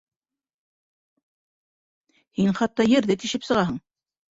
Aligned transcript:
Һин 2.41 2.59
хатта 2.63 2.93
ерҙе 2.97 3.23
тишеп 3.25 3.51
сығаһың. 3.53 3.83